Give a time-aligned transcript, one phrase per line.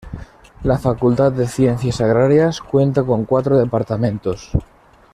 [0.63, 4.51] La Facultad de Ciencias Agrarias cuenta con cuatro departamentos.